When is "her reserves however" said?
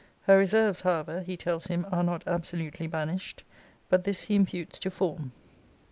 0.23-1.21